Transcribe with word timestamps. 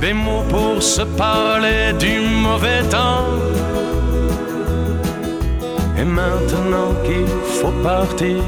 des 0.00 0.12
mots 0.12 0.44
pour 0.48 0.82
se 0.82 1.02
parler 1.02 1.92
du 1.98 2.20
mauvais 2.20 2.82
temps. 2.90 3.26
Et 5.98 6.04
maintenant 6.04 6.90
qu'il 7.04 7.26
faut 7.58 7.76
partir, 7.82 8.42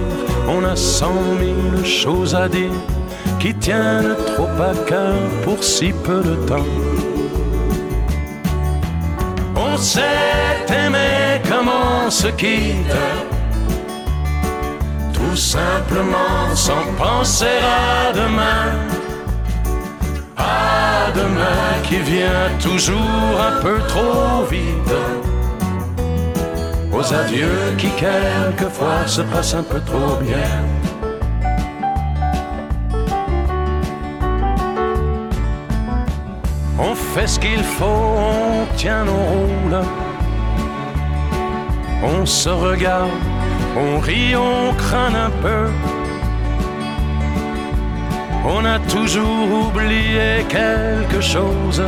on 0.48 0.64
a 0.64 0.76
cent 0.76 1.22
mille 1.40 1.84
choses 1.84 2.34
à 2.34 2.48
dire 2.48 2.78
qui 3.40 3.54
tiennent 3.54 4.16
trop 4.34 4.48
à 4.70 4.74
cœur 4.88 5.14
pour 5.44 5.62
si 5.62 5.92
peu 5.92 6.20
de 6.22 6.34
temps. 6.46 6.72
On 9.54 9.76
s'est 9.76 10.66
aimé 10.68 11.40
comme 11.48 11.68
on 11.68 12.10
se 12.10 12.28
quitte 12.28 12.96
simplement 15.36 16.54
sans 16.54 16.86
penser 16.96 17.58
à 17.62 18.12
demain. 18.12 19.05
À 20.36 21.10
demain 21.14 21.82
qui 21.84 21.96
vient 21.96 22.50
toujours 22.60 23.40
un 23.40 23.60
peu 23.62 23.78
trop 23.88 24.44
vite. 24.50 24.94
Aux 26.92 27.14
adieux 27.14 27.74
qui 27.78 27.88
quelquefois 27.90 29.06
se 29.06 29.22
passent 29.22 29.54
un 29.54 29.62
peu 29.62 29.80
trop 29.80 30.16
bien. 30.16 30.64
On 36.78 36.94
fait 36.94 37.26
ce 37.26 37.38
qu'il 37.38 37.64
faut, 37.64 37.84
on 37.84 38.66
tient 38.76 39.04
nos 39.04 39.12
rôles. 39.12 39.82
On 42.02 42.26
se 42.26 42.50
regarde 42.50 43.10
on 43.76 43.98
rit, 43.98 44.34
on 44.34 44.72
craint 44.74 45.14
un 45.14 45.30
peu. 45.42 45.68
On 48.48 48.64
a 48.64 48.78
toujours 48.78 49.68
oublié 49.68 50.44
quelque 50.48 51.20
chose. 51.20 51.82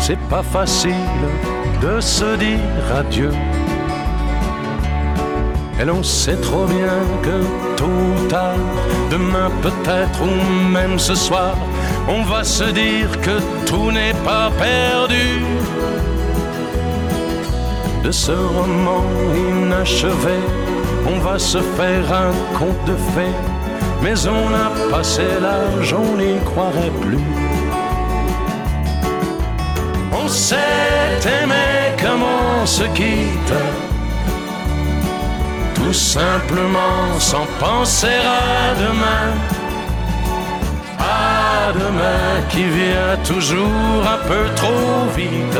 C'est 0.00 0.18
pas 0.28 0.42
facile 0.42 1.20
de 1.80 2.00
se 2.00 2.36
dire 2.36 2.86
adieu. 2.98 3.30
Et 5.80 5.84
l'on 5.84 6.02
sait 6.02 6.36
trop 6.36 6.64
bien 6.64 6.98
que 7.22 7.76
tôt 7.76 7.84
ou 7.84 8.28
demain 9.10 9.50
peut-être 9.62 10.22
ou 10.22 10.70
même 10.70 10.98
ce 10.98 11.14
soir, 11.14 11.54
on 12.08 12.22
va 12.22 12.42
se 12.44 12.64
dire 12.64 13.10
que 13.20 13.38
tout 13.66 13.90
n'est 13.92 14.18
pas 14.24 14.50
perdu 14.58 15.42
de 18.02 18.10
ce 18.10 18.32
roman 18.32 19.02
inachevé, 19.50 20.38
on 21.06 21.18
va 21.18 21.38
se 21.38 21.58
faire 21.58 22.12
un 22.12 22.32
conte 22.58 22.84
de 22.86 22.96
fées, 23.14 23.36
mais 24.02 24.26
on 24.26 24.54
a 24.54 24.90
passé 24.90 25.22
l'âge, 25.40 25.94
on 25.94 26.16
n'y 26.16 26.38
croirait 26.44 26.92
plus. 27.00 27.18
On 30.12 30.28
s'est 30.28 30.56
aimé 31.42 31.94
comme 32.02 32.22
on 32.22 32.66
se 32.66 32.84
quitte, 32.98 33.54
tout 35.74 35.92
simplement 35.92 37.18
sans 37.18 37.46
penser 37.60 38.06
à 38.08 38.74
demain. 38.74 39.28
À 40.98 41.72
demain 41.72 42.42
qui 42.50 42.64
vient 42.64 43.16
toujours 43.24 44.02
un 44.14 44.26
peu 44.28 44.44
trop 44.54 45.06
vite 45.16 45.58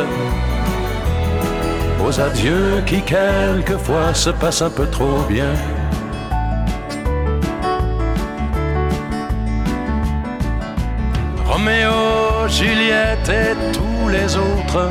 aux 2.07 2.21
adieux 2.21 2.83
qui 2.87 3.03
quelquefois 3.03 4.15
se 4.15 4.31
passent 4.31 4.63
un 4.63 4.71
peu 4.71 4.87
trop 4.87 5.21
bien. 5.29 5.53
Roméo, 11.77 12.49
Juliette 12.49 13.29
et 13.29 13.73
tous 13.73 14.09
les 14.09 14.37
autres, 14.37 14.91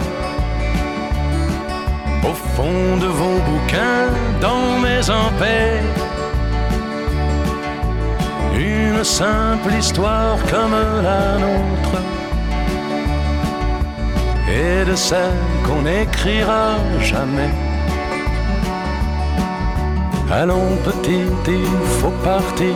au 2.23 2.33
fond 2.55 2.97
de 2.97 3.07
vos 3.07 3.39
bouquins, 3.39 4.09
dans 4.41 4.79
mes 4.79 5.01
paix 5.39 5.81
une 8.57 9.03
simple 9.03 9.73
histoire 9.77 10.37
comme 10.49 10.75
la 11.03 11.37
nôtre 11.39 12.01
et 14.47 14.85
de 14.85 14.95
celle 14.95 15.41
qu'on 15.65 15.81
n'écrira 15.81 16.75
jamais. 17.01 17.53
Allons 20.31 20.77
petit, 20.83 21.25
il 21.47 21.87
faut 21.99 22.13
partir, 22.23 22.75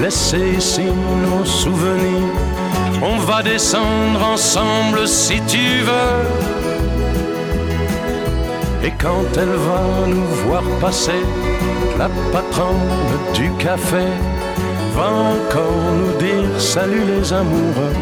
laisser 0.00 0.56
ici 0.56 0.84
nos 0.84 1.44
souvenirs. 1.44 2.59
On 3.02 3.16
va 3.16 3.42
descendre 3.42 4.22
ensemble 4.22 5.08
si 5.08 5.40
tu 5.42 5.80
veux. 5.88 6.20
Et 8.84 8.90
quand 8.90 9.24
elle 9.36 9.56
va 9.68 10.06
nous 10.06 10.26
voir 10.46 10.62
passer, 10.80 11.22
la 11.98 12.08
patronne 12.30 12.76
du 13.34 13.50
café 13.52 14.04
va 14.94 15.08
encore 15.08 15.82
nous 15.98 16.18
dire 16.18 16.60
salut 16.60 17.04
les 17.04 17.32
amoureux. 17.32 17.96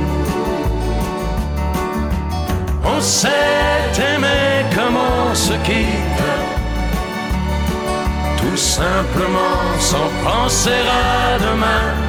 On 2.85 3.01
s'est 3.01 3.29
aimé 4.15 4.65
comme 4.75 4.97
on 4.97 5.35
se 5.35 5.53
quitte, 5.65 6.25
tout 8.39 8.57
simplement 8.57 9.59
sans 9.79 10.11
penser 10.25 10.71
à 10.71 11.39
demain. 11.39 12.08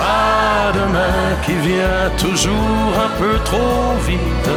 À 0.00 0.72
demain 0.72 1.36
qui 1.44 1.52
vient 1.52 2.10
toujours 2.18 2.92
un 3.06 3.18
peu 3.18 3.38
trop 3.44 3.94
vite. 4.06 4.50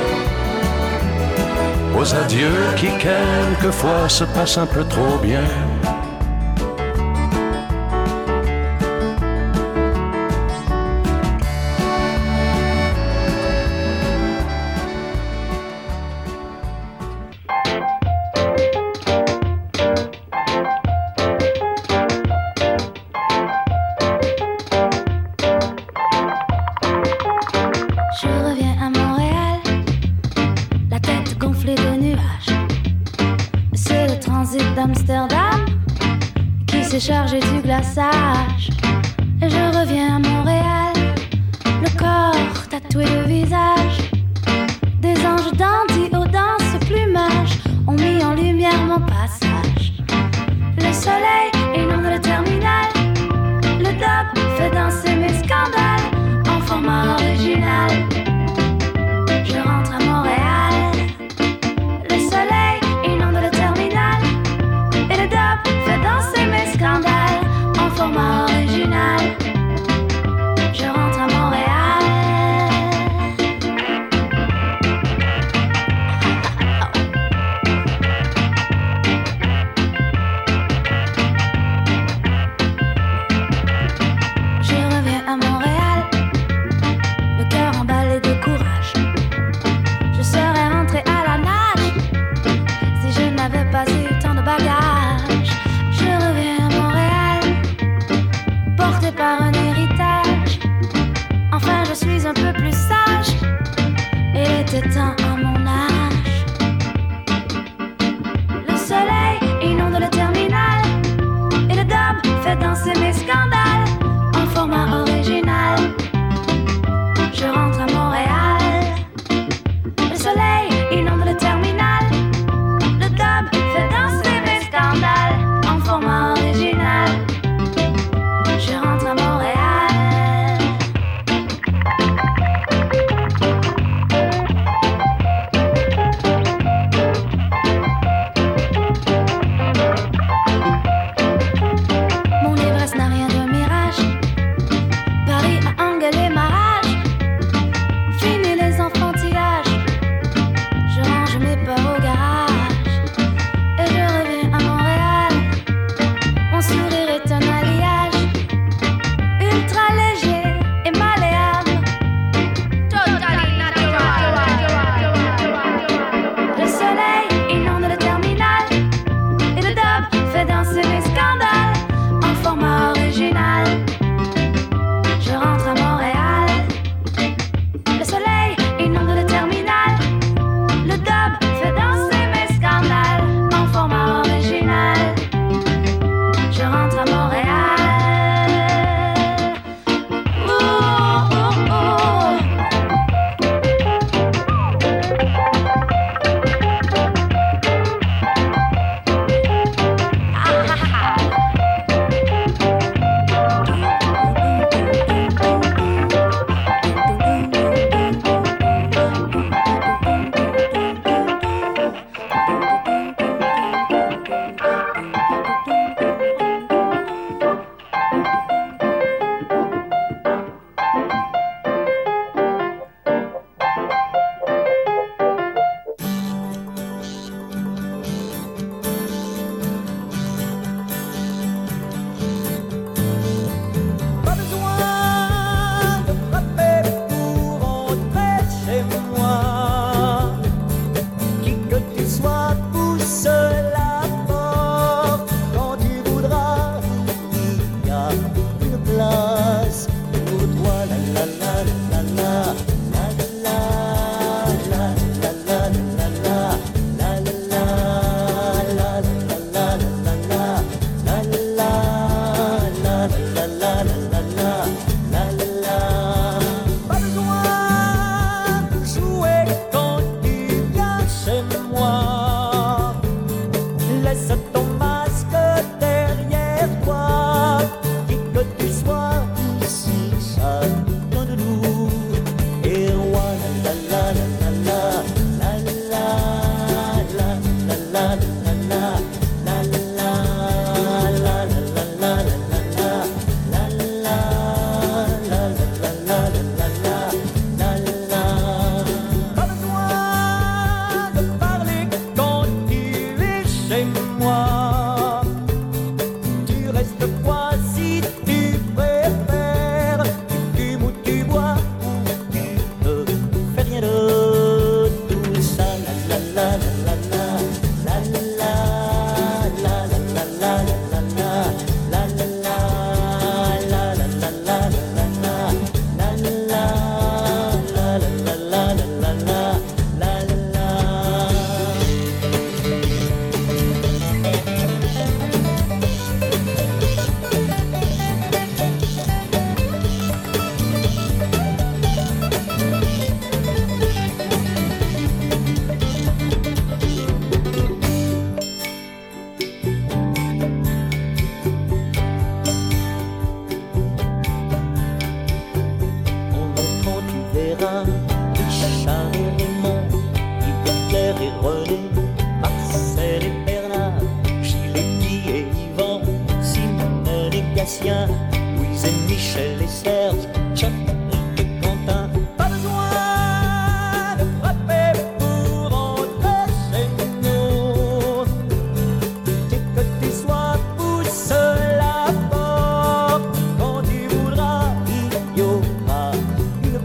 Aux 1.98 2.16
adieux 2.16 2.66
qui 2.76 2.88
quelquefois 2.98 4.09
se 4.09 4.24
passent 4.24 4.58
un 4.58 4.66
peu 4.66 4.84
trop 4.86 5.18
bien. 5.22 5.44
pasar. 37.84 38.53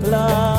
La 0.07 0.58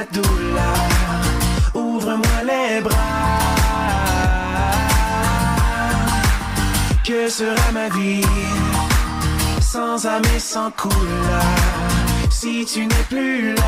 la 0.00 1.78
ouvre-moi 1.78 2.38
les 2.44 2.80
bras. 2.80 2.96
Que 7.04 7.28
sera 7.28 7.72
ma 7.72 7.88
vie 7.90 8.24
sans 9.60 10.06
âme 10.06 10.22
et 10.34 10.40
sans 10.40 10.70
couleur 10.70 11.44
si 12.30 12.64
tu 12.64 12.86
n'es 12.86 13.06
plus 13.08 13.54
là? 13.54 13.62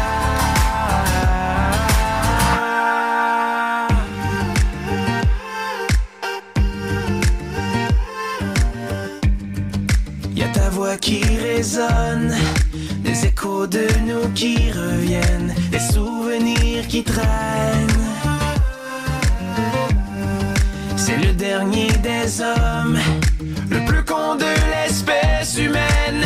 Y 10.34 10.42
a 10.42 10.48
ta 10.48 10.68
voix 10.70 10.96
qui 10.96 11.22
résonne, 11.24 12.34
des 13.16 13.28
échos 13.28 13.66
de 13.66 13.86
nous 14.06 14.28
qui 14.34 14.70
reviennent, 14.70 15.54
des 15.70 15.78
souvenirs 15.78 16.86
qui 16.88 17.02
traînent. 17.02 17.96
C'est 20.96 21.16
le 21.18 21.32
dernier 21.32 21.88
des 22.02 22.40
hommes, 22.40 22.98
le 23.70 23.84
plus 23.86 24.04
con 24.04 24.36
de 24.36 24.52
l'espèce 24.72 25.56
humaine, 25.58 26.24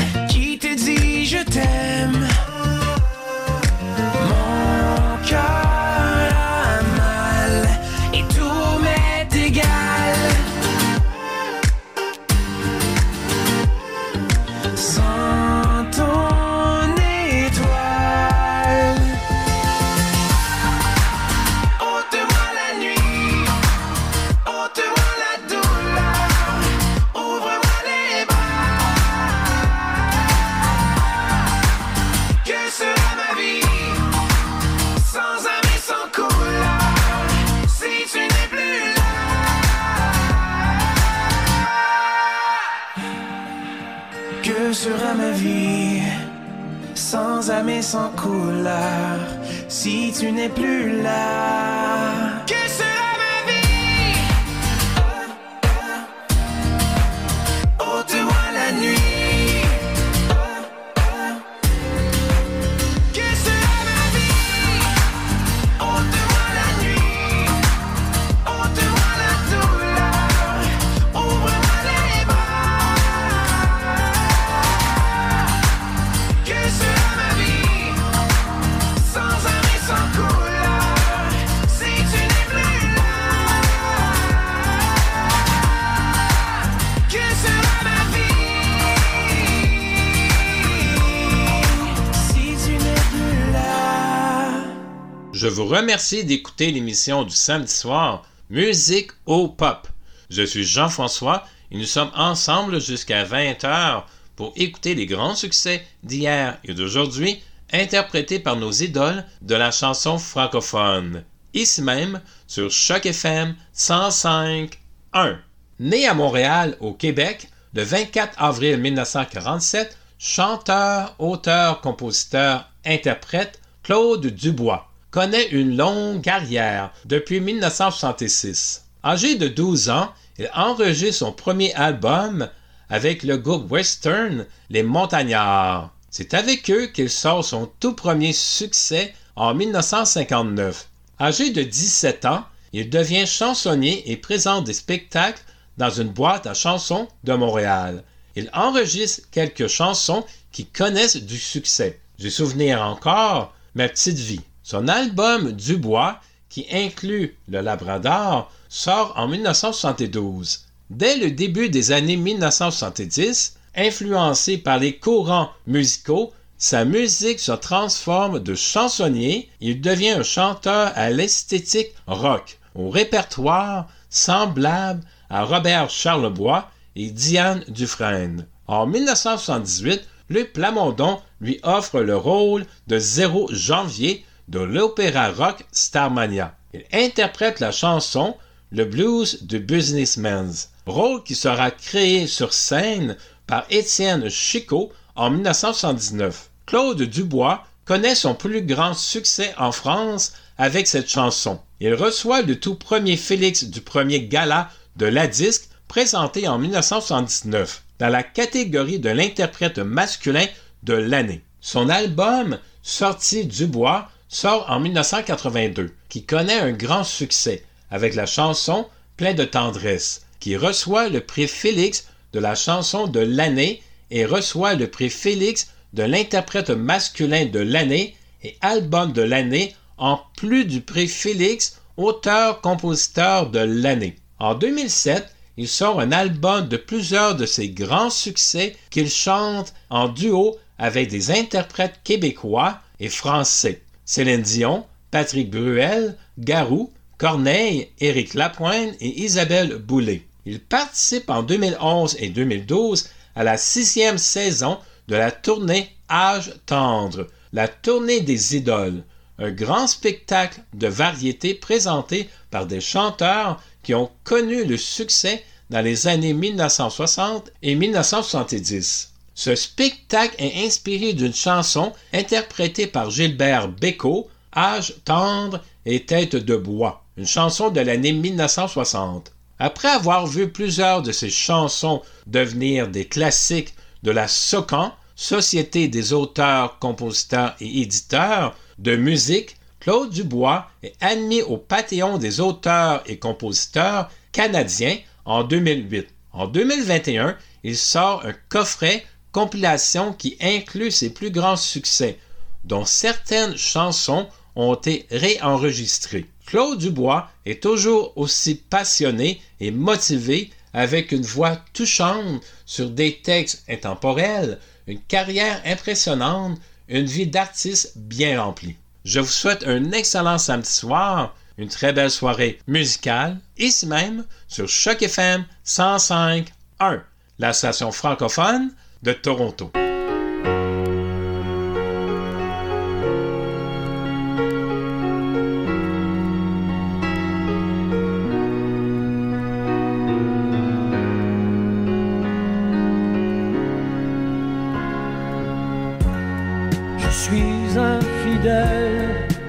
vous 95.60 95.66
remercie 95.66 96.24
d'écouter 96.24 96.70
l'émission 96.70 97.22
du 97.22 97.34
samedi 97.34 97.70
soir 97.70 98.22
Musique 98.48 99.10
au 99.26 99.46
Pop. 99.46 99.88
Je 100.30 100.42
suis 100.42 100.64
Jean-François 100.64 101.44
et 101.70 101.76
nous 101.76 101.84
sommes 101.84 102.10
ensemble 102.14 102.80
jusqu'à 102.80 103.24
20h 103.24 104.04
pour 104.36 104.54
écouter 104.56 104.94
les 104.94 105.04
grands 105.04 105.34
succès 105.34 105.84
d'hier 106.02 106.56
et 106.64 106.72
d'aujourd'hui 106.72 107.42
interprétés 107.74 108.38
par 108.38 108.56
nos 108.56 108.72
idoles 108.72 109.22
de 109.42 109.54
la 109.54 109.70
chanson 109.70 110.16
francophone. 110.16 111.24
Ici 111.52 111.82
même 111.82 112.22
sur 112.46 112.70
Choc 112.70 113.04
FM 113.04 113.54
105.1. 113.76 115.36
Né 115.78 116.06
à 116.06 116.14
Montréal, 116.14 116.78
au 116.80 116.94
Québec, 116.94 117.50
le 117.74 117.82
24 117.82 118.42
avril 118.42 118.78
1947, 118.78 119.98
chanteur, 120.18 121.14
auteur, 121.18 121.82
compositeur, 121.82 122.66
interprète, 122.86 123.60
Claude 123.82 124.26
Dubois 124.26 124.89
connaît 125.10 125.48
une 125.48 125.76
longue 125.76 126.22
carrière 126.22 126.92
depuis 127.04 127.40
1966. 127.40 128.84
Âgé 129.04 129.34
de 129.36 129.48
12 129.48 129.90
ans, 129.90 130.12
il 130.38 130.50
enregistre 130.54 131.26
son 131.26 131.32
premier 131.32 131.74
album 131.74 132.48
avec 132.88 133.22
le 133.22 133.36
groupe 133.36 133.70
western 133.70 134.46
Les 134.68 134.82
Montagnards. 134.82 135.90
C'est 136.10 136.34
avec 136.34 136.70
eux 136.70 136.86
qu'il 136.86 137.10
sort 137.10 137.44
son 137.44 137.70
tout 137.78 137.94
premier 137.94 138.32
succès 138.32 139.14
en 139.36 139.54
1959. 139.54 140.88
Âgé 141.20 141.50
de 141.50 141.62
17 141.62 142.24
ans, 142.24 142.44
il 142.72 142.90
devient 142.90 143.26
chansonnier 143.26 144.10
et 144.10 144.16
présente 144.16 144.64
des 144.64 144.72
spectacles 144.72 145.42
dans 145.78 145.90
une 145.90 146.08
boîte 146.08 146.46
à 146.46 146.54
chansons 146.54 147.08
de 147.24 147.32
Montréal. 147.32 148.04
Il 148.36 148.50
enregistre 148.52 149.22
quelques 149.30 149.66
chansons 149.66 150.24
qui 150.52 150.66
connaissent 150.66 151.16
du 151.16 151.38
succès. 151.38 152.00
J'ai 152.18 152.30
souvenir 152.30 152.82
encore 152.82 153.54
Ma 153.76 153.88
petite 153.88 154.18
vie. 154.18 154.40
Son 154.70 154.86
album 154.86 155.50
Dubois, 155.50 156.20
qui 156.48 156.64
inclut 156.70 157.36
le 157.48 157.60
Labrador, 157.60 158.52
sort 158.68 159.12
en 159.16 159.26
1972. 159.26 160.60
Dès 160.90 161.16
le 161.16 161.32
début 161.32 161.70
des 161.70 161.90
années 161.90 162.14
1970, 162.14 163.56
influencé 163.74 164.58
par 164.58 164.78
les 164.78 164.96
courants 164.96 165.50
musicaux, 165.66 166.32
sa 166.56 166.84
musique 166.84 167.40
se 167.40 167.50
transforme 167.50 168.38
de 168.38 168.54
chansonnier 168.54 169.50
et 169.60 169.70
il 169.70 169.80
devient 169.80 170.10
un 170.10 170.22
chanteur 170.22 170.92
à 170.94 171.10
l'esthétique 171.10 171.92
rock, 172.06 172.60
au 172.76 172.90
répertoire 172.90 173.88
semblable 174.08 175.02
à 175.30 175.42
Robert 175.42 175.90
Charlebois 175.90 176.70
et 176.94 177.10
Diane 177.10 177.64
Dufresne. 177.66 178.46
En 178.68 178.86
1978, 178.86 180.06
Luc 180.28 180.52
Plamondon 180.52 181.20
lui 181.40 181.58
offre 181.64 181.98
le 182.02 182.16
rôle 182.16 182.64
de 182.86 183.00
Zéro 183.00 183.48
Janvier 183.50 184.24
de 184.50 184.58
l'opéra 184.58 185.30
rock 185.30 185.64
Starmania. 185.72 186.54
Il 186.74 186.84
interprète 186.92 187.60
la 187.60 187.70
chanson 187.72 188.36
Le 188.72 188.84
blues 188.84 189.42
du 189.42 189.60
businessman's, 189.60 190.70
rôle 190.86 191.22
qui 191.22 191.34
sera 191.34 191.70
créé 191.70 192.26
sur 192.26 192.52
scène 192.52 193.16
par 193.46 193.64
Étienne 193.70 194.28
Chicot 194.28 194.92
en 195.16 195.30
1979. 195.30 196.50
Claude 196.66 197.02
Dubois 197.02 197.64
connaît 197.84 198.14
son 198.14 198.34
plus 198.34 198.62
grand 198.62 198.94
succès 198.94 199.54
en 199.56 199.72
France 199.72 200.34
avec 200.58 200.86
cette 200.86 201.08
chanson. 201.08 201.60
Il 201.80 201.94
reçoit 201.94 202.42
le 202.42 202.58
tout 202.58 202.74
premier 202.74 203.16
Félix 203.16 203.64
du 203.64 203.80
premier 203.80 204.26
gala 204.26 204.70
de 204.96 205.06
la 205.06 205.26
disque 205.26 205.68
présenté 205.88 206.46
en 206.46 206.58
1979 206.58 207.82
dans 207.98 208.08
la 208.08 208.22
catégorie 208.22 208.98
de 208.98 209.10
l'interprète 209.10 209.78
masculin 209.78 210.46
de 210.82 210.94
l'année. 210.94 211.42
Son 211.60 211.88
album 211.88 212.58
Sorti 212.82 213.44
Dubois 213.44 214.08
sort 214.32 214.64
en 214.70 214.78
1982, 214.78 215.92
qui 216.08 216.22
connaît 216.22 216.60
un 216.60 216.70
grand 216.70 217.02
succès 217.02 217.64
avec 217.90 218.14
la 218.14 218.26
chanson 218.26 218.86
plein 219.16 219.34
de 219.34 219.44
tendresse, 219.44 220.24
qui 220.38 220.56
reçoit 220.56 221.08
le 221.08 221.20
prix 221.20 221.48
Félix 221.48 222.06
de 222.32 222.38
la 222.38 222.54
chanson 222.54 223.08
de 223.08 223.18
l'année 223.18 223.82
et 224.12 224.24
reçoit 224.24 224.74
le 224.74 224.86
prix 224.86 225.10
Félix 225.10 225.72
de 225.94 226.04
l'interprète 226.04 226.70
masculin 226.70 227.46
de 227.46 227.58
l'année 227.58 228.14
et 228.44 228.56
album 228.60 229.12
de 229.12 229.22
l'année 229.22 229.74
en 229.98 230.20
plus 230.36 230.64
du 230.64 230.80
prix 230.80 231.08
Félix 231.08 231.80
auteur-compositeur 231.96 233.50
de 233.50 233.58
l'année. 233.58 234.16
En 234.38 234.54
2007, 234.54 235.26
il 235.56 235.68
sort 235.68 236.00
un 236.00 236.12
album 236.12 236.68
de 236.68 236.76
plusieurs 236.76 237.34
de 237.34 237.46
ses 237.46 237.68
grands 237.68 238.10
succès 238.10 238.76
qu'il 238.90 239.10
chante 239.10 239.74
en 239.90 240.08
duo 240.08 240.56
avec 240.78 241.08
des 241.08 241.32
interprètes 241.32 242.00
québécois 242.04 242.78
et 243.00 243.08
français. 243.08 243.82
Céline 244.10 244.42
Dion, 244.42 244.86
Patrick 245.12 245.52
Bruel, 245.52 246.16
Garou, 246.36 246.90
Corneille, 247.16 247.92
Éric 248.00 248.34
Lapointe 248.34 248.96
et 249.00 249.22
Isabelle 249.22 249.76
Boulay. 249.76 250.26
Il 250.44 250.58
participe 250.58 251.30
en 251.30 251.44
2011 251.44 252.16
et 252.18 252.28
2012 252.30 253.08
à 253.36 253.44
la 253.44 253.56
sixième 253.56 254.18
saison 254.18 254.80
de 255.06 255.14
la 255.14 255.30
tournée 255.30 255.94
Âge 256.10 256.52
tendre, 256.66 257.28
la 257.52 257.68
tournée 257.68 258.20
des 258.20 258.56
idoles, 258.56 259.04
un 259.38 259.52
grand 259.52 259.86
spectacle 259.86 260.60
de 260.74 260.88
variété 260.88 261.54
présenté 261.54 262.28
par 262.50 262.66
des 262.66 262.80
chanteurs 262.80 263.62
qui 263.84 263.94
ont 263.94 264.10
connu 264.24 264.64
le 264.64 264.76
succès 264.76 265.44
dans 265.70 265.82
les 265.82 266.08
années 266.08 266.34
1960 266.34 267.52
et 267.62 267.76
1970. 267.76 269.09
Ce 269.42 269.54
spectacle 269.54 270.34
est 270.36 270.66
inspiré 270.66 271.14
d'une 271.14 271.32
chanson 271.32 271.94
interprétée 272.12 272.86
par 272.86 273.08
Gilbert 273.08 273.68
Bécaud, 273.68 274.28
Âge 274.54 274.96
tendre 275.06 275.64
et 275.86 276.04
tête 276.04 276.36
de 276.36 276.56
bois, 276.56 277.04
une 277.16 277.26
chanson 277.26 277.70
de 277.70 277.80
l'année 277.80 278.12
1960. 278.12 279.32
Après 279.58 279.88
avoir 279.88 280.26
vu 280.26 280.50
plusieurs 280.50 281.00
de 281.00 281.10
ces 281.10 281.30
chansons 281.30 282.02
devenir 282.26 282.88
des 282.88 283.06
classiques 283.06 283.72
de 284.02 284.10
la 284.10 284.28
SOCAN, 284.28 284.92
Société 285.16 285.88
des 285.88 286.12
auteurs, 286.12 286.78
compositeurs 286.78 287.56
et 287.60 287.80
éditeurs 287.80 288.54
de 288.78 288.94
musique, 288.94 289.56
Claude 289.80 290.10
Dubois 290.10 290.68
est 290.82 290.92
admis 291.00 291.40
au 291.40 291.56
Panthéon 291.56 292.18
des 292.18 292.40
auteurs 292.40 293.02
et 293.06 293.18
compositeurs 293.18 294.10
canadiens 294.32 294.98
en 295.24 295.44
2008. 295.44 296.08
En 296.32 296.46
2021, 296.46 297.38
il 297.64 297.76
sort 297.76 298.24
un 298.24 298.34
coffret 298.50 299.04
compilation 299.32 300.12
qui 300.12 300.36
inclut 300.40 300.90
ses 300.90 301.10
plus 301.10 301.30
grands 301.30 301.56
succès, 301.56 302.18
dont 302.64 302.84
certaines 302.84 303.56
chansons 303.56 304.28
ont 304.56 304.74
été 304.74 305.06
réenregistrées. 305.10 306.26
Claude 306.46 306.78
Dubois 306.78 307.30
est 307.46 307.62
toujours 307.62 308.12
aussi 308.16 308.56
passionné 308.56 309.40
et 309.60 309.70
motivé 309.70 310.50
avec 310.72 311.12
une 311.12 311.22
voix 311.22 311.56
touchante 311.72 312.42
sur 312.66 312.90
des 312.90 313.20
textes 313.22 313.64
intemporels, 313.68 314.58
une 314.86 315.00
carrière 315.00 315.60
impressionnante, 315.64 316.58
une 316.88 317.06
vie 317.06 317.26
d'artiste 317.26 317.92
bien 317.96 318.42
remplie. 318.42 318.76
Je 319.04 319.20
vous 319.20 319.26
souhaite 319.26 319.66
un 319.66 319.92
excellent 319.92 320.38
samedi 320.38 320.70
soir, 320.70 321.34
une 321.56 321.68
très 321.68 321.92
belle 321.92 322.10
soirée 322.10 322.58
musicale, 322.66 323.38
ici 323.58 323.86
même 323.86 324.24
sur 324.48 324.68
Choc 324.68 325.02
FM 325.02 325.44
105.1, 325.64 327.00
la 327.38 327.52
station 327.52 327.92
francophone 327.92 328.72
de 329.02 329.12
Toronto. 329.12 329.70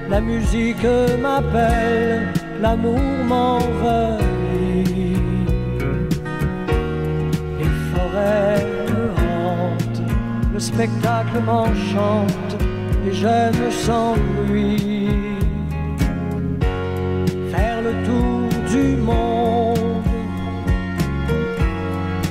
la 0.08 0.20
musique 0.20 0.86
m'appelle, 1.22 2.32
l'amour 2.60 3.00
m'envahit. 3.26 5.11
Spectacle 10.62 11.40
m'enchante 11.44 12.56
et 13.06 13.12
j'aime 13.12 13.52
lui. 14.48 15.08
Faire 17.50 17.82
le 17.82 17.92
tour 18.06 18.48
du 18.70 18.96
monde 18.96 20.04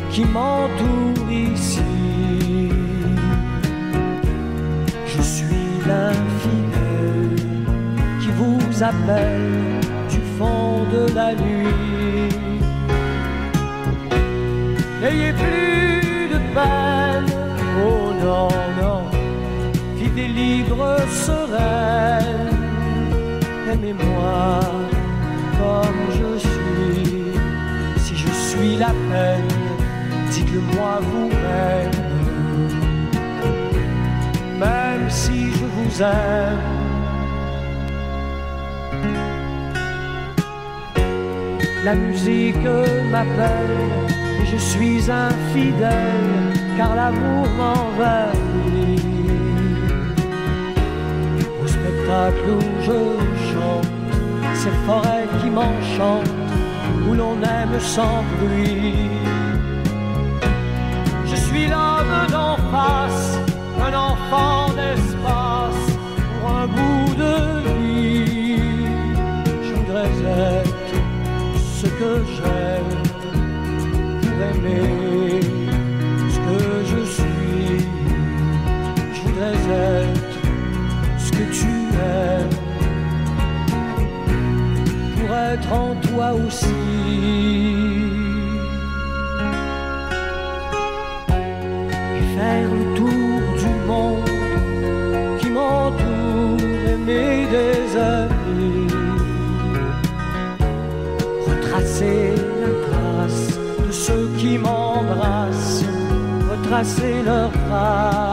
qui 0.10 0.24
m'entoure 0.24 1.30
ici. 1.30 2.70
Je 5.06 5.22
suis 5.22 5.68
l'infidèle 5.86 7.36
qui 8.22 8.30
vous 8.40 8.84
appelle 8.84 9.80
du 10.10 10.22
fond 10.38 10.86
de 10.96 11.14
la 11.14 11.34
nuit. 11.36 12.30
N'ayez 15.02 15.34
plus 15.34 16.30
de 16.34 16.40
peine, 16.54 16.91
libre, 20.28 20.98
sereine, 21.10 22.60
aimez-moi 23.72 24.60
comme 25.60 26.02
je 26.20 26.40
suis. 26.40 27.24
Si 27.98 28.16
je 28.16 28.32
suis 28.32 28.76
la 28.78 28.94
peine, 29.10 29.48
dites-le-moi 30.32 31.00
vous-même 31.02 32.12
même 34.62 35.10
si 35.10 35.52
je 35.52 35.66
vous 35.76 36.02
aime. 36.04 36.68
La 41.84 41.96
musique 41.96 42.68
m'appelle 43.12 43.80
et 44.40 44.46
je 44.46 44.58
suis 44.58 45.02
infidèle 45.10 46.54
car 46.78 46.96
l'amour 46.96 47.48
m'envahit. 47.58 49.11
Spectacle 52.12 52.50
où 52.50 52.82
je 52.82 53.54
chante, 53.54 53.88
ces 54.54 54.70
forêts 54.86 55.28
qui 55.42 55.50
m'enchantent, 55.50 56.30
où 57.08 57.14
l'on 57.14 57.38
aime 57.42 57.80
sans 57.80 58.24
bruit. 58.40 59.21
Aussi. 86.34 86.66
Et 92.18 92.26
faire 92.36 92.70
le 92.80 92.96
tour 92.96 93.34
du 93.64 93.72
monde 93.88 94.30
qui 95.40 95.50
m'entoure 95.50 96.60
et 96.90 96.98
mes 96.98 97.46
désirs. 97.56 98.30
Retracer 101.48 102.36
la 102.62 102.72
trace 102.88 103.48
de 103.86 103.92
ceux 103.92 104.28
qui 104.38 104.58
m'embrassent, 104.58 105.86
retracer 106.52 107.24
leurs 107.24 107.52
traces. 107.52 108.31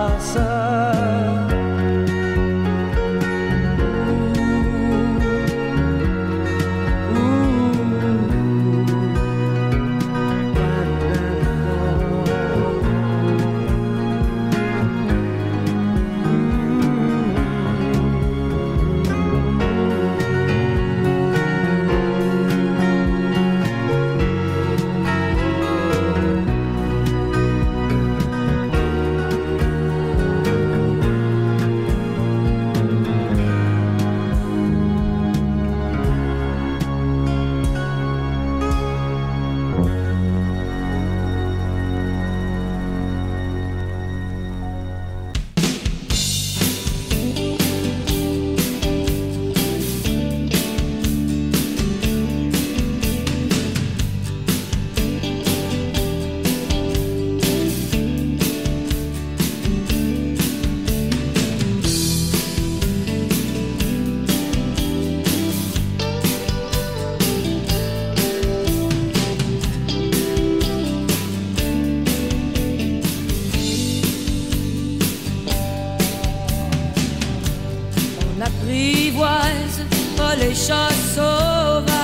Les 80.39 80.55
chats 80.55 80.99
sauvages. 81.15 81.99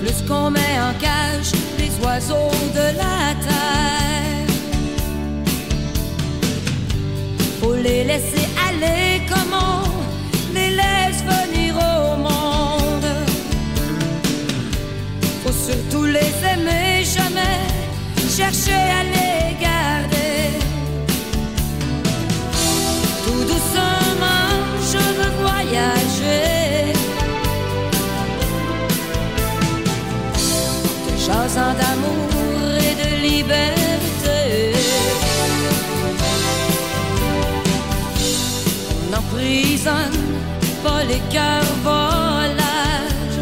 Plus 0.00 0.18
qu'on 0.28 0.50
met 0.50 0.76
en 0.88 0.94
cage 1.00 1.52
les 1.78 1.92
oiseaux 2.04 2.54
de 2.74 2.86
la 3.02 3.34
terre, 3.46 4.54
faut 7.60 7.74
les 7.74 8.04
laisser 8.04 8.46
aller 8.68 9.22
comme 9.28 9.52
on 9.52 10.54
les 10.54 10.70
laisse 10.70 11.22
venir 11.34 11.74
au 11.76 12.16
monde? 12.16 13.10
Faut 15.42 15.58
surtout 15.68 16.04
les 16.04 16.32
aimer, 16.52 17.04
jamais 17.04 17.60
chercher 18.36 18.82
à 18.98 19.02
les 19.04 19.25
On 39.46 39.48
n'emprisonne 39.48 40.24
pas 40.82 41.04
les 41.04 41.20
cœurs 41.32 41.74
volages. 41.84 43.40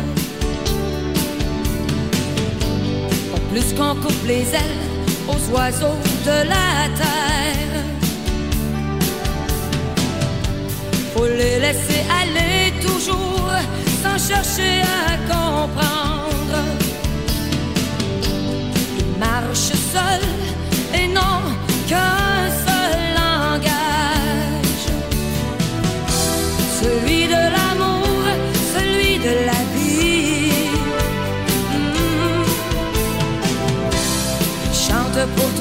Pas 3.32 3.40
plus 3.50 3.72
qu'on 3.74 3.94
coupe 3.94 4.26
les 4.26 4.54
ailes 4.54 4.84
aux 5.28 5.54
oiseaux 5.54 5.98
de 6.26 6.48
la 6.48 6.88
terre. 7.00 7.84
Faut 11.14 11.26
les 11.26 11.58
laisser 11.60 12.02
aller 12.20 12.72
toujours 12.82 13.52
sans 14.02 14.18
chercher 14.28 14.82
à 14.82 15.16
comprendre. 15.32 16.60
Ils 18.98 19.18
marchent 19.18 19.78
seuls 19.92 21.00
et 21.00 21.08
non 21.08 21.40
qu'un 21.88 22.23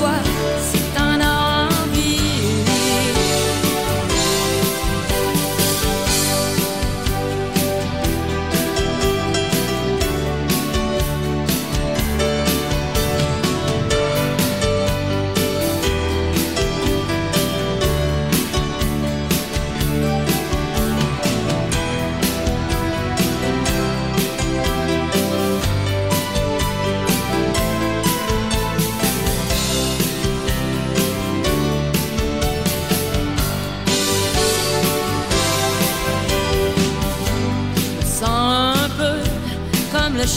Chante 0.04 0.33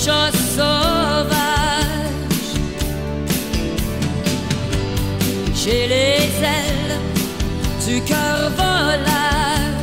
chat 0.07 0.33
sauvage. 0.57 1.35
J'ai 5.61 5.87
les 5.95 6.27
ailes 6.57 6.99
du 7.87 8.01
cœur 8.03 8.39
volage. 8.61 9.83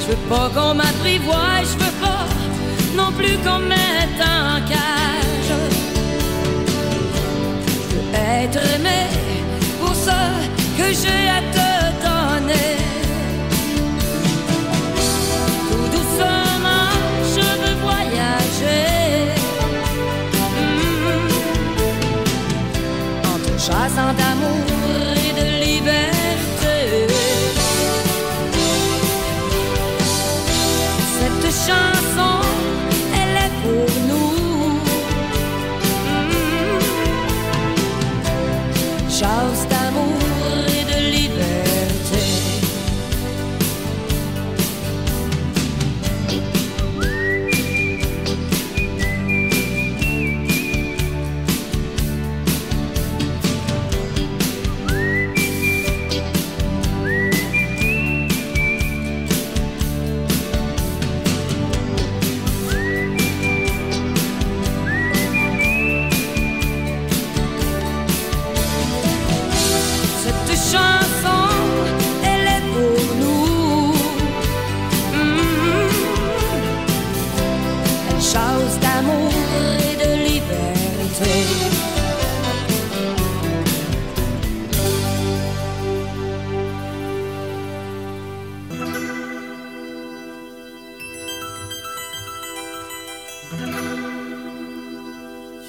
Je 0.00 0.06
veux 0.10 0.22
pas 0.28 0.48
qu'on 0.54 0.74
m'apprivoise, 0.74 1.68
je 1.72 1.78
veux 1.84 1.96
pas 2.06 2.26
non 2.96 3.12
plus 3.12 3.36
qu'on 3.44 3.60
me 3.60 3.68
mette 3.68 4.20
en 4.40 4.60
cage. 4.72 5.50
Je 7.88 7.94
veux 7.94 8.10
être 8.42 8.60
aimé 8.74 9.02
pour 9.80 9.94
ce 9.94 10.18
que 10.76 10.86
j'ai 11.00 11.22
à 11.38 11.40
te 11.54 11.67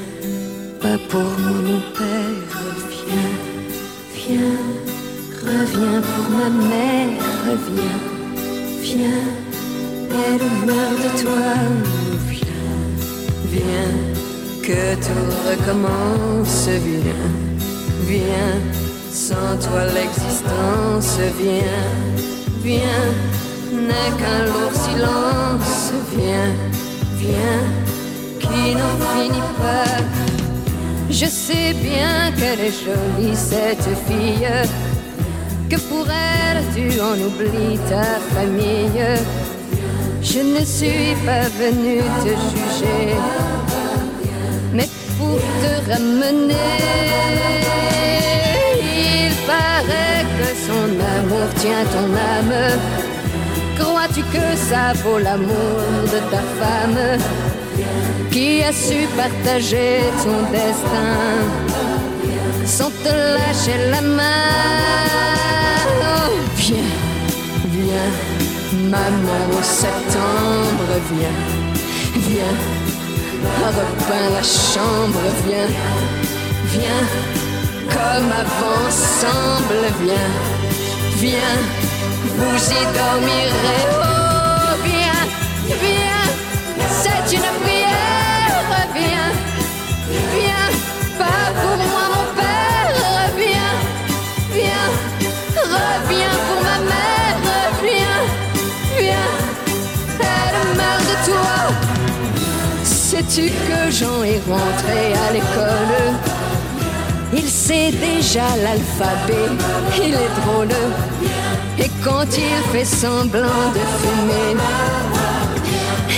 pas 0.82 0.98
pour 1.08 1.22
mon 1.22 1.80
père, 1.94 2.64
viens, 2.90 3.36
viens, 4.16 4.58
reviens 5.40 6.02
pour 6.02 6.30
ma 6.32 6.50
mère, 6.68 7.22
viens, 7.70 8.02
viens, 8.82 9.28
elle 10.10 10.66
meurt 10.66 10.98
de 11.04 11.22
toi, 11.22 11.54
viens, 12.28 12.82
viens, 13.52 14.64
que 14.64 14.96
tout 14.96 15.30
recommence, 15.48 16.70
viens, 16.70 17.30
viens, 18.08 18.60
sans 19.12 19.60
toi 19.62 19.86
l'existence, 19.94 21.20
viens, 21.40 22.26
viens, 22.64 23.35
n'est 23.76 24.14
qu'un 24.20 24.46
lourd 24.46 24.74
silence, 24.74 25.94
viens, 26.16 26.54
viens, 27.18 27.64
qui 28.40 28.76
n'en 28.76 28.96
finit 29.14 29.54
pas. 29.58 30.04
Je 31.10 31.26
sais 31.26 31.74
bien 31.74 32.32
qu'elle 32.38 32.60
est 32.60 32.78
jolie, 32.86 33.36
cette 33.36 33.88
fille, 34.08 34.48
que 35.70 35.78
pour 35.90 36.06
elle 36.10 36.64
tu 36.76 37.00
en 37.00 37.14
oublies 37.14 37.80
ta 37.90 38.04
famille? 38.34 39.06
Je 40.22 40.40
ne 40.40 40.66
suis 40.66 41.16
pas 41.26 41.48
venue 41.60 42.02
te 42.24 42.32
juger, 42.52 43.16
mais 44.74 44.90
pour 45.18 45.40
te 45.62 45.92
ramener. 45.92 46.56
Il 48.82 49.32
paraît 49.46 50.26
que 50.38 50.48
son 50.68 50.88
amour 51.16 51.48
tient 51.62 51.86
ton 51.94 52.08
âme. 52.16 53.05
Crois-tu 54.16 54.38
que 54.38 54.56
ça 54.56 54.94
vaut 55.04 55.18
l'amour 55.18 55.82
de 56.04 56.20
ta 56.32 56.42
femme 56.60 57.20
qui 58.32 58.64
a 58.64 58.72
su 58.72 59.08
partager 59.18 60.00
ton 60.24 60.52
destin 60.52 61.18
sans 62.66 62.92
te 63.04 63.10
lâcher 63.10 63.90
la 63.92 64.02
main? 64.02 64.24
Oh, 66.02 66.32
Viens, 66.56 66.78
viens, 67.74 68.90
maman 68.90 69.42
au 69.52 69.64
septembre, 69.64 70.92
viens, 71.12 71.40
viens, 72.30 72.58
repeins 73.68 74.30
la 74.34 74.44
chambre, 74.44 75.20
viens, 75.46 75.72
viens, 76.72 77.06
comme 77.90 78.32
avant, 78.32 78.90
semble, 78.90 79.84
viens, 80.02 80.32
viens, 81.18 81.95
vous 82.38 82.60
y 82.72 82.84
dormirez, 82.98 83.86
oh, 83.92 84.76
viens, 84.84 85.24
viens, 85.82 86.28
c'est 86.90 87.36
une 87.36 87.50
prière, 87.64 88.64
viens, 88.94 89.32
viens, 90.36 90.70
pas 91.18 91.46
pour 91.62 91.78
moi 91.92 92.06
mon 92.16 92.28
père, 92.40 92.94
viens, 93.38 93.76
viens, 94.54 94.90
reviens 95.56 96.36
pour 96.48 96.62
ma 96.64 96.78
mère, 96.92 97.38
viens, 97.84 98.22
viens, 99.00 99.32
elle 100.20 100.78
meurt 100.78 101.04
de 101.04 101.18
toi. 101.32 101.56
Sais-tu 102.84 103.46
que 103.50 103.92
Jean 103.92 104.24
est 104.24 104.42
rentré 104.50 105.14
à 105.28 105.32
l'école? 105.32 106.14
Il 107.34 107.50
sait 107.50 107.92
déjà 107.92 108.48
l'alphabet, 108.64 109.50
il 109.98 110.14
est 110.14 110.34
drôle. 110.42 110.76
Quand 112.06 112.28
il 112.38 112.72
fait 112.72 112.86
semblant 112.86 113.72
de 113.74 113.80
fumer, 114.00 114.56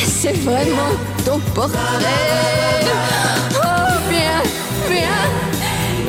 c'est 0.06 0.36
vraiment 0.44 0.92
ton 1.24 1.40
portrait. 1.56 1.78
Oh, 3.56 3.94
viens, 4.10 4.44
viens, 4.90 5.26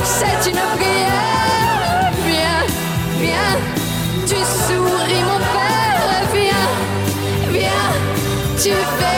c'est 0.03 0.51
une 0.51 0.59
prière. 0.77 2.11
Viens, 2.27 2.67
viens, 3.21 3.57
tu 4.27 4.35
souris 4.35 5.23
mon 5.31 5.39
père. 5.55 6.25
Viens, 6.35 6.69
viens, 7.53 7.93
tu 8.61 8.71
verras 8.71 9.18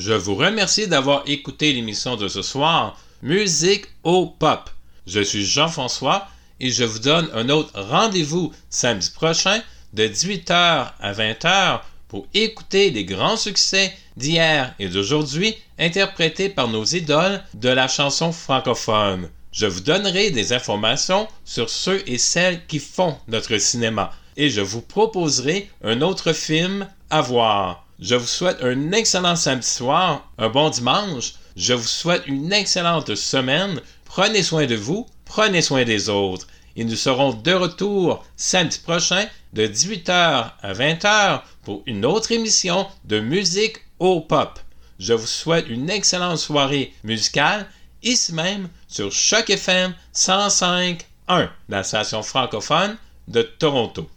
Je 0.00 0.14
vous 0.14 0.34
remercie 0.34 0.88
d'avoir 0.88 1.24
écouté 1.26 1.74
l'émission 1.74 2.16
de 2.16 2.26
ce 2.26 2.40
soir, 2.40 2.98
Musique 3.20 3.84
au 4.02 4.24
Pop. 4.24 4.70
Je 5.06 5.20
suis 5.20 5.44
Jean-François 5.44 6.26
et 6.58 6.70
je 6.70 6.84
vous 6.84 7.00
donne 7.00 7.28
un 7.34 7.50
autre 7.50 7.78
rendez-vous 7.78 8.50
samedi 8.70 9.10
prochain 9.10 9.60
de 9.92 10.04
18h 10.04 10.92
à 10.98 11.12
20h 11.12 11.80
pour 12.08 12.26
écouter 12.32 12.90
les 12.90 13.04
grands 13.04 13.36
succès 13.36 13.92
d'hier 14.16 14.74
et 14.78 14.88
d'aujourd'hui 14.88 15.54
interprétés 15.78 16.48
par 16.48 16.68
nos 16.68 16.86
idoles 16.86 17.42
de 17.52 17.68
la 17.68 17.86
chanson 17.86 18.32
francophone. 18.32 19.28
Je 19.52 19.66
vous 19.66 19.80
donnerai 19.80 20.30
des 20.30 20.54
informations 20.54 21.28
sur 21.44 21.68
ceux 21.68 22.02
et 22.06 22.16
celles 22.16 22.66
qui 22.68 22.78
font 22.78 23.18
notre 23.28 23.58
cinéma 23.58 24.14
et 24.38 24.48
je 24.48 24.62
vous 24.62 24.80
proposerai 24.80 25.68
un 25.84 26.00
autre 26.00 26.32
film 26.32 26.88
à 27.10 27.20
voir. 27.20 27.84
Je 28.00 28.14
vous 28.14 28.26
souhaite 28.26 28.62
un 28.62 28.92
excellent 28.92 29.36
samedi 29.36 29.68
soir, 29.68 30.26
un 30.38 30.48
bon 30.48 30.70
dimanche. 30.70 31.34
Je 31.54 31.74
vous 31.74 31.86
souhaite 31.86 32.26
une 32.26 32.50
excellente 32.50 33.14
semaine. 33.14 33.78
Prenez 34.06 34.42
soin 34.42 34.64
de 34.64 34.74
vous, 34.74 35.06
prenez 35.26 35.60
soin 35.60 35.84
des 35.84 36.08
autres. 36.08 36.46
Et 36.76 36.84
nous 36.84 36.96
serons 36.96 37.34
de 37.34 37.52
retour 37.52 38.24
samedi 38.36 38.78
prochain 38.78 39.26
de 39.52 39.66
18h 39.66 40.50
à 40.62 40.72
20h 40.72 41.42
pour 41.62 41.82
une 41.84 42.06
autre 42.06 42.32
émission 42.32 42.86
de 43.04 43.20
musique 43.20 43.76
au 43.98 44.22
pop. 44.22 44.58
Je 44.98 45.12
vous 45.12 45.26
souhaite 45.26 45.68
une 45.68 45.90
excellente 45.90 46.38
soirée 46.38 46.94
musicale 47.04 47.66
ici 48.02 48.32
même 48.32 48.70
sur 48.88 49.12
Choc 49.12 49.50
FM 49.50 49.94
105.1, 50.14 51.50
la 51.68 51.82
station 51.82 52.22
francophone 52.22 52.96
de 53.28 53.42
Toronto. 53.42 54.08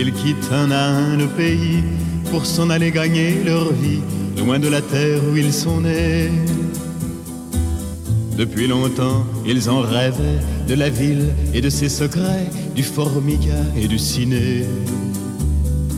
Ils 0.00 0.12
quittent 0.12 0.52
un 0.52 0.70
à 0.70 0.84
un 0.84 1.16
le 1.16 1.26
pays 1.26 1.82
pour 2.30 2.46
s'en 2.46 2.70
aller 2.70 2.92
gagner 2.92 3.42
leur 3.44 3.72
vie, 3.72 3.98
loin 4.36 4.60
de 4.60 4.68
la 4.68 4.80
terre 4.80 5.20
où 5.28 5.36
ils 5.36 5.52
sont 5.52 5.80
nés. 5.80 6.30
Depuis 8.36 8.68
longtemps, 8.68 9.26
ils 9.44 9.68
en 9.68 9.80
rêvaient 9.80 10.38
de 10.68 10.74
la 10.74 10.88
ville 10.88 11.30
et 11.52 11.60
de 11.60 11.68
ses 11.68 11.88
secrets, 11.88 12.48
du 12.76 12.84
formica 12.84 13.58
et 13.76 13.88
du 13.88 13.98
ciné. 13.98 14.66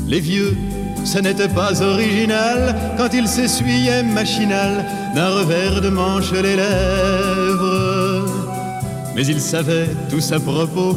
Les 0.08 0.20
vieux, 0.20 0.56
ce 1.04 1.18
n'était 1.18 1.48
pas 1.48 1.82
original 1.82 2.74
quand 2.96 3.12
ils 3.12 3.28
s'essuyaient 3.28 4.02
machinal 4.02 4.82
d'un 5.14 5.28
revers 5.28 5.82
de 5.82 5.90
manche 5.90 6.32
les 6.32 6.56
lèvres. 6.56 8.24
Mais 9.14 9.26
ils 9.26 9.42
savaient 9.42 9.90
tous 10.08 10.32
à 10.32 10.40
propos 10.40 10.96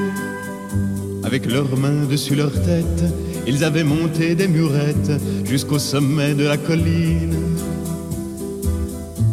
Avec 1.31 1.49
leurs 1.49 1.77
mains 1.77 2.03
dessus 2.09 2.35
leur 2.35 2.51
tête, 2.51 3.05
ils 3.47 3.63
avaient 3.63 3.85
monté 3.85 4.35
des 4.35 4.49
murettes 4.49 5.13
jusqu'au 5.45 5.79
sommet 5.79 6.33
de 6.33 6.43
la 6.43 6.57
colline. 6.57 7.37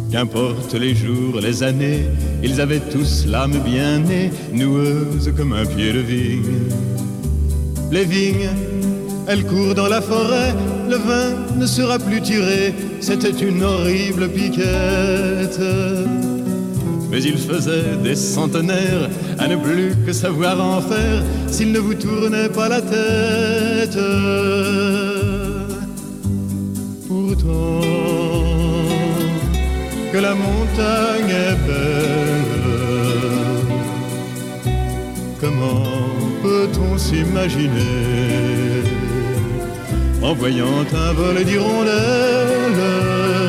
Qu'importe 0.09 0.73
les 0.75 0.95
jours, 0.95 1.41
les 1.41 1.61
années, 1.61 2.05
ils 2.41 2.61
avaient 2.61 2.79
tous 2.79 3.25
l'âme 3.27 3.59
bien 3.65 3.99
née, 3.99 4.31
noueuse 4.53 5.33
comme 5.35 5.51
un 5.51 5.65
pied 5.65 5.91
de 5.91 5.99
vigne. 5.99 6.69
Les 7.91 8.05
vignes, 8.05 8.49
elles 9.27 9.45
courent 9.45 9.75
dans 9.75 9.89
la 9.89 9.99
forêt, 9.99 10.55
le 10.89 10.95
vin 10.95 11.57
ne 11.57 11.65
sera 11.65 11.99
plus 11.99 12.21
tiré, 12.21 12.73
c'était 13.01 13.45
une 13.45 13.61
horrible 13.61 14.29
piquette. 14.29 15.59
Mais 17.11 17.21
il 17.23 17.37
faisait 17.37 17.95
des 18.03 18.15
centenaires 18.15 19.09
à 19.39 19.47
ne 19.47 19.55
plus 19.55 19.95
que 20.05 20.13
savoir 20.13 20.63
en 20.63 20.79
faire 20.81 21.23
s'il 21.47 21.71
ne 21.71 21.79
vous 21.79 21.95
tournait 21.95 22.49
pas 22.49 22.69
la 22.69 22.81
tête. 22.81 23.97
Pourtant, 27.07 27.81
que 30.11 30.17
la 30.17 30.35
montagne 30.35 31.29
est 31.29 31.57
belle, 31.67 32.45
comment 35.41 35.83
peut-on 36.43 36.97
s'imaginer? 36.97 38.83
En 40.21 40.33
voyant 40.33 40.85
un 40.93 41.13
vol 41.13 41.43
d'hirondelles 41.43 43.48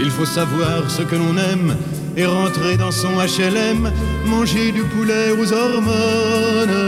Il 0.00 0.10
faut 0.10 0.24
savoir 0.24 0.90
ce 0.90 1.02
que 1.02 1.16
l'on 1.16 1.36
aime 1.36 1.76
et 2.16 2.26
rentrer 2.26 2.76
dans 2.76 2.90
son 2.90 3.12
HLM, 3.18 3.90
manger 4.26 4.72
du 4.72 4.82
poulet 4.82 5.30
aux 5.30 5.52
hormones. 5.52 6.80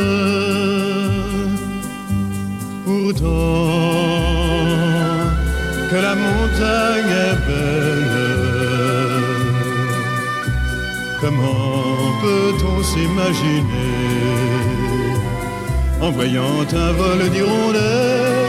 Pourtant, 2.85 3.25
que 5.91 5.97
la 5.97 6.15
montagne 6.15 7.15
est 7.29 7.39
belle, 7.47 8.07
comment 11.21 12.21
peut-on 12.23 12.83
s'imaginer? 12.83 13.95
En 16.01 16.11
voyant 16.11 16.67
un 16.73 16.93
vol 16.93 17.31
d'hirondelles 17.31 18.46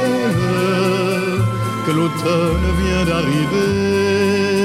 que 1.88 1.92
l'automne 1.94 2.68
vient 2.82 3.06
d'arriver 3.06 4.57